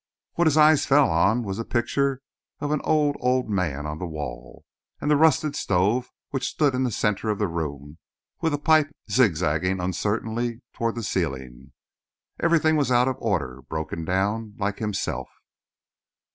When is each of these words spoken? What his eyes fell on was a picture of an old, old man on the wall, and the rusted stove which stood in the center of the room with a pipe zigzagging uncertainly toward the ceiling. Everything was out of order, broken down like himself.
What 0.33 0.47
his 0.47 0.57
eyes 0.57 0.87
fell 0.87 1.11
on 1.11 1.43
was 1.43 1.59
a 1.59 1.63
picture 1.63 2.23
of 2.59 2.71
an 2.71 2.81
old, 2.83 3.15
old 3.19 3.51
man 3.51 3.85
on 3.85 3.99
the 3.99 4.07
wall, 4.07 4.65
and 4.99 5.11
the 5.11 5.15
rusted 5.15 5.55
stove 5.55 6.09
which 6.31 6.47
stood 6.49 6.73
in 6.73 6.83
the 6.83 6.89
center 6.89 7.29
of 7.29 7.37
the 7.37 7.47
room 7.47 7.99
with 8.41 8.51
a 8.51 8.57
pipe 8.57 8.89
zigzagging 9.11 9.79
uncertainly 9.79 10.63
toward 10.73 10.95
the 10.95 11.03
ceiling. 11.03 11.73
Everything 12.39 12.77
was 12.77 12.89
out 12.91 13.07
of 13.07 13.17
order, 13.19 13.61
broken 13.61 14.03
down 14.03 14.55
like 14.57 14.79
himself. 14.79 15.29